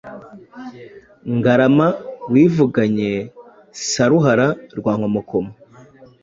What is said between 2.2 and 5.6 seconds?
wivuganye Saruhara rwa Nkomokomo,